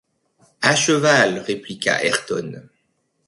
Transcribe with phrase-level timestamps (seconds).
[0.63, 2.63] À cheval, répliqua Ayrton.